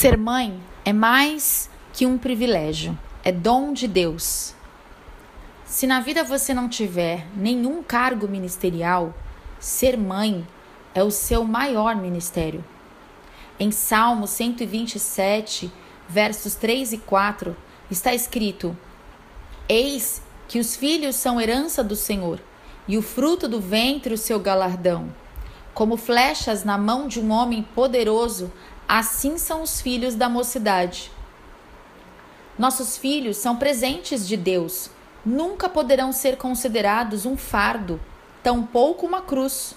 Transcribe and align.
Ser 0.00 0.16
mãe 0.16 0.62
é 0.84 0.92
mais 0.92 1.68
que 1.92 2.06
um 2.06 2.16
privilégio, 2.16 2.96
é 3.24 3.32
dom 3.32 3.72
de 3.72 3.88
Deus. 3.88 4.54
Se 5.64 5.88
na 5.88 5.98
vida 5.98 6.22
você 6.22 6.54
não 6.54 6.68
tiver 6.68 7.26
nenhum 7.34 7.82
cargo 7.82 8.28
ministerial, 8.28 9.12
ser 9.58 9.98
mãe 9.98 10.46
é 10.94 11.02
o 11.02 11.10
seu 11.10 11.42
maior 11.42 11.96
ministério. 11.96 12.64
Em 13.58 13.72
Salmo 13.72 14.28
127, 14.28 15.68
versos 16.08 16.54
3 16.54 16.92
e 16.92 16.98
4, 16.98 17.56
está 17.90 18.14
escrito: 18.14 18.78
Eis 19.68 20.22
que 20.46 20.60
os 20.60 20.76
filhos 20.76 21.16
são 21.16 21.40
herança 21.40 21.82
do 21.82 21.96
Senhor, 21.96 22.38
e 22.86 22.96
o 22.96 23.02
fruto 23.02 23.48
do 23.48 23.60
ventre 23.60 24.14
o 24.14 24.18
seu 24.18 24.38
galardão. 24.38 25.12
Como 25.74 25.96
flechas 25.96 26.62
na 26.62 26.78
mão 26.78 27.08
de 27.08 27.18
um 27.18 27.32
homem 27.32 27.64
poderoso, 27.74 28.52
assim 28.88 29.36
são 29.36 29.62
os 29.62 29.82
filhos 29.82 30.14
da 30.14 30.30
mocidade. 30.30 31.12
Nossos 32.58 32.96
filhos 32.96 33.36
são 33.36 33.56
presentes 33.56 34.26
de 34.26 34.36
Deus, 34.36 34.90
nunca 35.24 35.68
poderão 35.68 36.10
ser 36.10 36.38
considerados 36.38 37.26
um 37.26 37.36
fardo, 37.36 38.00
tampouco 38.42 39.06
uma 39.06 39.20
cruz. 39.20 39.74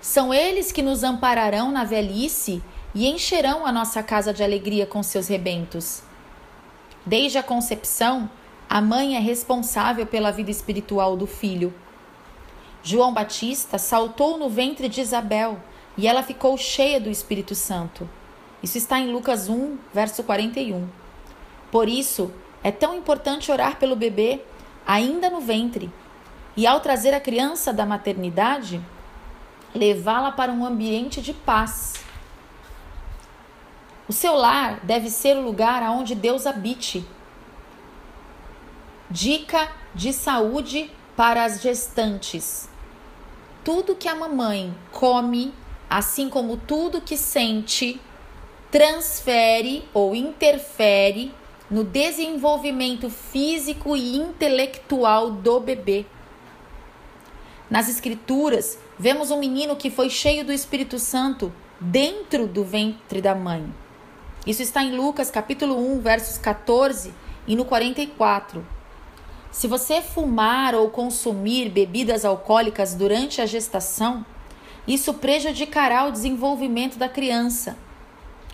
São 0.00 0.32
eles 0.32 0.72
que 0.72 0.82
nos 0.82 1.04
ampararão 1.04 1.70
na 1.70 1.84
velhice 1.84 2.62
e 2.94 3.06
encherão 3.06 3.66
a 3.66 3.72
nossa 3.72 4.02
casa 4.02 4.32
de 4.32 4.42
alegria 4.42 4.86
com 4.86 5.02
seus 5.02 5.28
rebentos. 5.28 6.02
Desde 7.04 7.36
a 7.36 7.42
concepção, 7.42 8.30
a 8.68 8.80
mãe 8.80 9.16
é 9.16 9.20
responsável 9.20 10.06
pela 10.06 10.30
vida 10.30 10.50
espiritual 10.50 11.16
do 11.16 11.26
filho. 11.26 11.72
João 12.82 13.12
Batista 13.12 13.78
saltou 13.78 14.38
no 14.38 14.48
ventre 14.48 14.88
de 14.88 15.00
Isabel 15.00 15.58
e 15.96 16.06
ela 16.06 16.22
ficou 16.22 16.56
cheia 16.56 17.00
do 17.00 17.10
Espírito 17.10 17.54
Santo. 17.54 18.08
Isso 18.62 18.78
está 18.78 18.98
em 18.98 19.12
Lucas 19.12 19.48
1, 19.48 19.76
verso 19.92 20.22
41. 20.22 20.88
Por 21.70 21.88
isso, 21.88 22.32
é 22.62 22.70
tão 22.70 22.94
importante 22.94 23.52
orar 23.52 23.76
pelo 23.76 23.94
bebê 23.94 24.40
ainda 24.86 25.30
no 25.30 25.40
ventre 25.40 25.90
e, 26.56 26.66
ao 26.66 26.80
trazer 26.80 27.12
a 27.14 27.20
criança 27.20 27.72
da 27.72 27.84
maternidade, 27.84 28.80
levá-la 29.74 30.32
para 30.32 30.52
um 30.52 30.64
ambiente 30.64 31.20
de 31.20 31.32
paz. 31.32 31.94
O 34.08 34.12
seu 34.12 34.34
lar 34.34 34.80
deve 34.82 35.10
ser 35.10 35.36
o 35.36 35.42
lugar 35.42 35.82
aonde 35.82 36.14
Deus 36.14 36.46
habite. 36.46 37.06
Dica 39.10 39.70
de 39.94 40.12
saúde 40.12 40.90
para 41.16 41.44
as 41.44 41.60
gestantes 41.60 42.68
tudo 43.64 43.96
que 43.96 44.06
a 44.06 44.14
mamãe 44.14 44.76
come, 44.92 45.52
assim 45.94 46.28
como 46.28 46.56
tudo 46.56 47.00
que 47.00 47.16
sente, 47.16 48.00
transfere 48.68 49.88
ou 49.94 50.12
interfere 50.12 51.32
no 51.70 51.84
desenvolvimento 51.84 53.08
físico 53.08 53.96
e 53.96 54.16
intelectual 54.16 55.30
do 55.30 55.60
bebê. 55.60 56.04
Nas 57.70 57.88
Escrituras, 57.88 58.76
vemos 58.98 59.30
um 59.30 59.38
menino 59.38 59.76
que 59.76 59.88
foi 59.88 60.10
cheio 60.10 60.44
do 60.44 60.52
Espírito 60.52 60.98
Santo 60.98 61.52
dentro 61.78 62.48
do 62.48 62.64
ventre 62.64 63.22
da 63.22 63.36
mãe. 63.36 63.72
Isso 64.44 64.62
está 64.62 64.82
em 64.82 64.96
Lucas 64.96 65.30
capítulo 65.30 65.78
1, 65.78 66.00
versos 66.00 66.38
14 66.38 67.14
e 67.46 67.54
no 67.54 67.64
44. 67.64 68.66
Se 69.52 69.68
você 69.68 70.02
fumar 70.02 70.74
ou 70.74 70.90
consumir 70.90 71.68
bebidas 71.68 72.24
alcoólicas 72.24 72.96
durante 72.96 73.40
a 73.40 73.46
gestação, 73.46 74.26
isso 74.86 75.14
prejudicará 75.14 76.04
o 76.06 76.12
desenvolvimento 76.12 76.98
da 76.98 77.08
criança. 77.08 77.76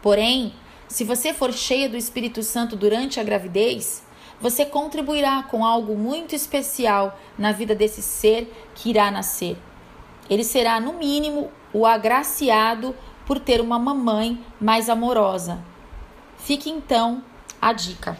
Porém, 0.00 0.54
se 0.88 1.04
você 1.04 1.32
for 1.32 1.52
cheia 1.52 1.88
do 1.88 1.96
Espírito 1.96 2.42
Santo 2.42 2.76
durante 2.76 3.18
a 3.18 3.24
gravidez, 3.24 4.02
você 4.40 4.64
contribuirá 4.64 5.42
com 5.42 5.64
algo 5.64 5.96
muito 5.96 6.34
especial 6.34 7.18
na 7.38 7.52
vida 7.52 7.74
desse 7.74 8.02
ser 8.02 8.52
que 8.74 8.90
irá 8.90 9.10
nascer. 9.10 9.56
Ele 10.28 10.44
será, 10.44 10.80
no 10.80 10.94
mínimo, 10.94 11.50
o 11.72 11.86
agraciado 11.86 12.94
por 13.26 13.38
ter 13.38 13.60
uma 13.60 13.78
mamãe 13.78 14.42
mais 14.60 14.88
amorosa. 14.88 15.62
Fique 16.38 16.70
então 16.70 17.22
a 17.60 17.72
dica. 17.72 18.18